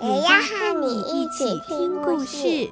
[0.00, 2.70] 也要和你一起听故事。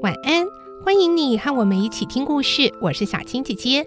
[0.00, 0.46] 晚安，
[0.84, 2.72] 欢迎你和我们一起听故事。
[2.80, 3.84] 我是小青姐姐，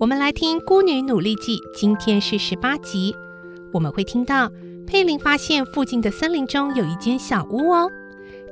[0.00, 3.14] 我们来听《孤女努力记》，今天是十八集。
[3.72, 4.50] 我们会听到
[4.84, 7.88] 佩林发现附近的森林中有一间小屋哦。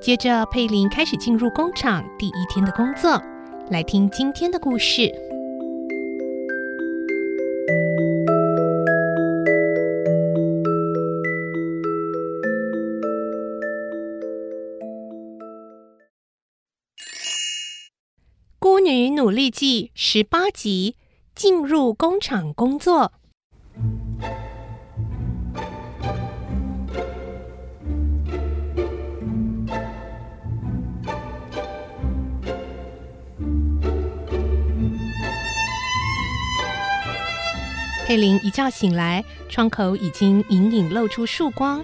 [0.01, 3.23] 接着，佩林开始进入工厂第一天的工作。
[3.69, 5.03] 来听今天的故事，
[18.59, 20.97] 《孤女努力记》十八集：
[21.35, 23.13] 进入工厂工作。
[38.11, 41.81] 佩林一觉醒来，窗口已经隐隐露出曙光，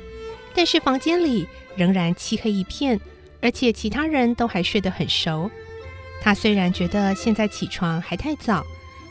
[0.57, 1.47] 但是房间里
[1.77, 3.01] 仍然漆黑一片，
[3.41, 5.49] 而且其他人都还睡得很熟。
[6.21, 8.67] 他虽然觉得现在起床还太早，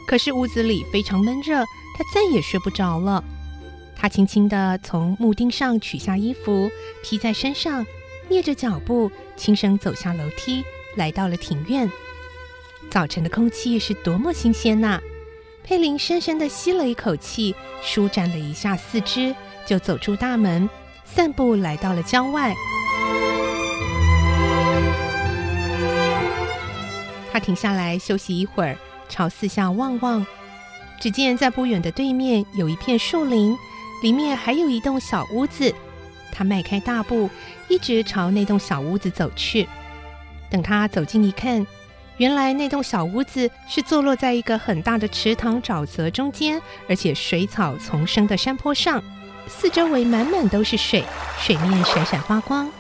[0.05, 3.23] 可是屋子里非常闷热，他再也睡不着了。
[3.95, 6.69] 他轻轻地从木钉上取下衣服
[7.01, 7.87] 披在身上，
[8.29, 10.65] 蹑着脚步轻声走下楼梯，
[10.97, 11.89] 来到了庭院。
[12.91, 14.99] 早晨的空气是多么新鲜呐！
[15.65, 19.33] 佩林深深地吸了一口气，舒展了一下四肢，
[19.65, 20.69] 就走出大门，
[21.03, 22.53] 散步来到了郊外。
[27.33, 28.77] 他停下来休息一会儿，
[29.09, 30.23] 朝四下望望，
[31.01, 33.57] 只见在不远的对面有一片树林，
[34.03, 35.73] 里面还有一栋小屋子。
[36.31, 37.27] 他迈开大步，
[37.69, 39.67] 一直朝那栋小屋子走去。
[40.47, 41.65] 等他走近一看，
[42.17, 49.03] 原来那栋小屋子是坐落在一个很大的池塘沼泽中间，而且水草丛生的山坡上，
[49.47, 51.03] 四周围满满都是水，
[51.39, 52.71] 水面闪闪发光。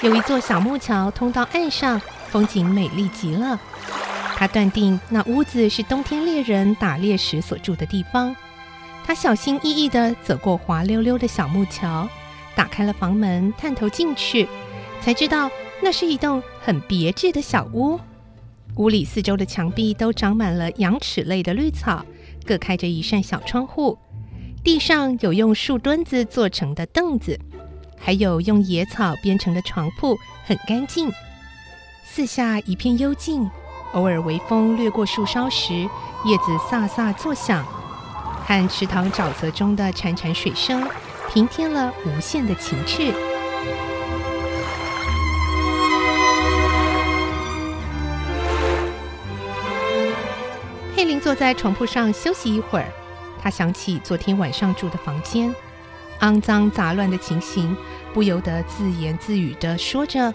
[0.00, 3.58] 有一座小木桥通到岸上，风景美丽极了。
[4.36, 8.34] 他断定那屋子是冬天猎人打猎时所住的地方。
[9.06, 12.08] 他小心翼翼地走过滑溜溜的小木桥，
[12.56, 14.48] 打开了房门，探头进去，
[15.00, 15.48] 才知道
[15.80, 18.00] 那是一栋很别致的小屋。
[18.76, 22.04] 屋里四周的墙壁都长满了羊齿类的绿草，
[22.44, 23.96] 各开着一扇小窗户。
[24.64, 27.38] 地上有用树墩子做成的凳子，
[27.96, 31.08] 还有用野草编成的床铺，很干净。
[32.04, 33.48] 四下一片幽静，
[33.92, 35.72] 偶尔微风掠过树梢时，
[36.24, 37.64] 叶子飒飒作响，
[38.44, 40.84] 和池塘沼泽中的潺潺水声
[41.32, 43.12] 平添了无限的情趣。
[51.04, 52.90] 佩林坐在床铺上休息一会儿，
[53.38, 55.54] 他想起昨天晚上住的房间，
[56.20, 57.76] 肮脏杂乱的情形，
[58.14, 60.32] 不由得自言自语地说着：“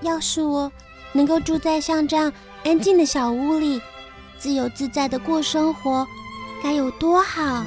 [0.00, 0.72] 要是我
[1.12, 2.32] 能够住在像这样
[2.64, 3.78] 安静的小屋里，
[4.38, 6.08] 自由自在地过生活，
[6.62, 7.62] 该有多好！”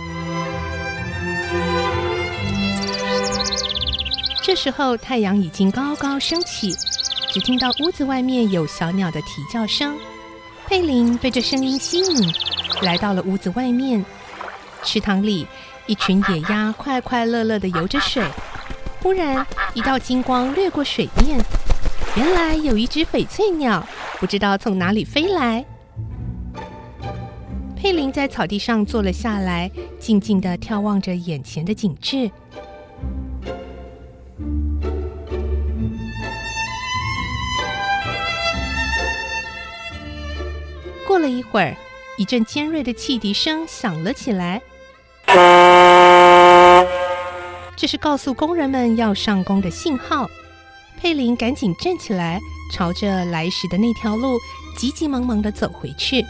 [4.41, 6.73] 这时候太阳已经高高升起，
[7.31, 9.95] 只听到屋子外面有小鸟的啼叫声。
[10.67, 12.33] 佩林被这声音吸引，
[12.81, 14.03] 来到了屋子外面。
[14.83, 15.47] 池塘里，
[15.85, 18.21] 一群野鸭快快乐乐地游着水。
[19.01, 21.39] 忽然，一道金光掠过水面，
[22.17, 23.87] 原来有一只翡翠鸟，
[24.19, 25.63] 不知道从哪里飞来。
[27.77, 32.29] 佩林在草地上坐了下来，静静地眺望着眼前的景致。
[41.17, 41.75] 过了一会儿，
[42.19, 44.61] 一阵尖锐的汽笛声响了起来。
[47.75, 50.29] 这是告诉工人们要上工的信号。
[51.01, 52.39] 佩林赶紧站起来，
[52.71, 54.37] 朝着来时的那条路
[54.77, 56.23] 急急忙忙的走回去。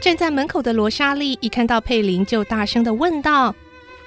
[0.00, 3.54] 站在门口的罗莎莉一看到佩林，就大声的问道：“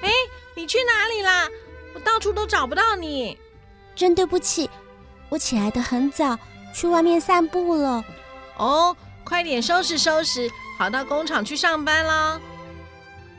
[0.03, 0.09] 哎，
[0.53, 1.47] 你去哪里啦？
[1.93, 3.37] 我到处都找不到你。”
[3.95, 4.69] 真对不起。
[5.29, 6.37] 我起来的很早，
[6.75, 8.03] 去外面散步了。
[8.57, 12.37] 哦，快点收拾收拾，跑到工厂去上班啦！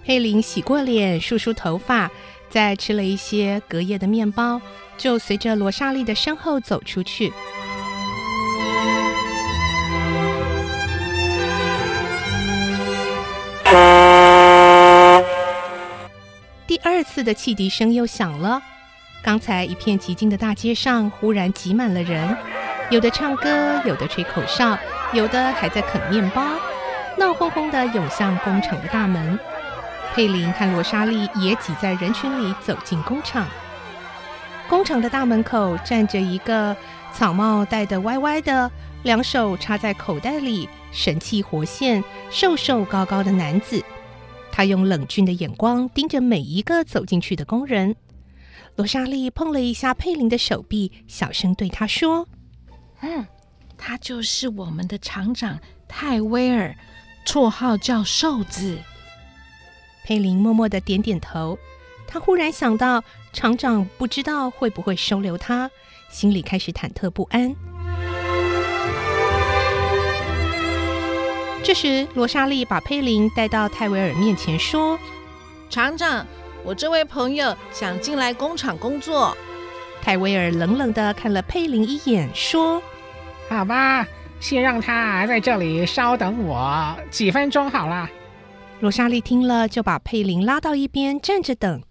[0.03, 2.11] 佩林洗过脸，梳梳头发，
[2.49, 4.59] 再吃了一些隔夜的面包，
[4.97, 7.31] 就随着罗莎莉的身后走出去。
[16.67, 18.63] 第二次的汽笛声又响了。
[19.23, 22.37] 刚才一片寂静的大街上，忽然挤满了人，
[22.89, 24.79] 有的唱歌，有的吹口哨，
[25.13, 26.43] 有的还在啃面包，
[27.19, 29.37] 闹哄哄地涌向工厂的大门。
[30.15, 33.45] 佩林和罗莎莉也挤在人群里走进工厂。
[34.69, 36.77] 工厂的大门口站着一个
[37.13, 38.71] 草帽戴得歪歪的，
[39.03, 43.83] 两手插在口袋里，神气活现、瘦瘦高高的男子。
[44.53, 47.97] 他用冷峻的眼光盯着每一个走进去的工人。
[48.77, 52.27] 罗莎莉碰了一下佩林的手臂，小声对他说
[53.01, 53.27] ：“嗯，
[53.77, 56.75] 他就是我们的厂长泰威尔，
[57.27, 58.79] 绰号叫瘦子。”
[60.05, 61.59] 佩林默默的点点头。
[62.09, 63.03] 他忽然想到，
[63.33, 65.69] 厂长不知道会不会收留他，
[66.09, 67.53] 心里开始忐忑不安。
[71.65, 74.97] 这时，罗莎莉把佩林带到泰维尔面前，说
[75.69, 76.25] ：“厂长，
[76.63, 79.37] 我这位朋友想进来工厂工作。”
[80.07, 82.81] 泰威尔冷冷地看了佩林一眼，说
[83.51, 84.07] ：“好吧，
[84.39, 88.09] 先让他在这里稍等我几分钟好了。”
[88.79, 91.83] 罗莎莉听了，就把佩林拉到一边站着等。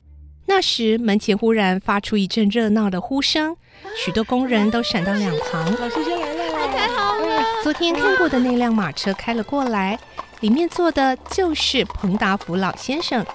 [0.46, 3.58] 那时，门前忽然发出一阵热闹的呼声，
[3.98, 5.66] 许多工人都闪到两旁。
[5.78, 7.44] 老师先来了，太好了！
[7.64, 10.00] 昨天看过的那辆马车开了过来，
[10.40, 13.26] 里面坐的就是彭达福老先生。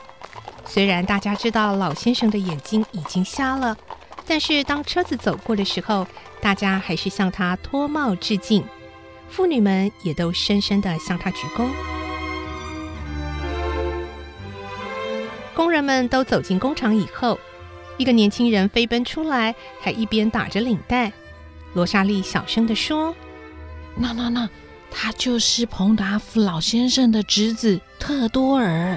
[0.64, 3.76] 虽然大家知道老先生的眼睛已经瞎了，
[4.30, 6.06] 但是当车子走过的时候，
[6.40, 8.64] 大家还是向他脱帽致敬。
[9.28, 11.66] 妇女们也都深深地向他鞠躬。
[15.52, 17.40] 工人们都走进工厂以后，
[17.96, 21.12] 一个年轻人飞奔出来，还一边打着领带。
[21.74, 23.12] 罗莎莉小声地说。
[23.96, 24.48] 那那那，
[24.92, 28.96] 他就是彭达夫老先生的侄子特多尔。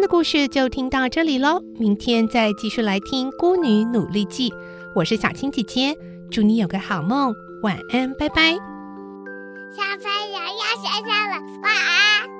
[0.00, 4.48] 的故事就听到这里喽，明天再继续来听《孤女努力记》。
[4.94, 5.94] 我是小青姐姐，
[6.30, 8.52] 祝你有个好梦，晚安，拜拜。
[9.72, 12.39] 小朋友要睡觉了，晚安。